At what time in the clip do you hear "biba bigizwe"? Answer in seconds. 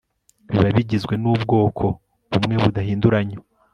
0.51-1.13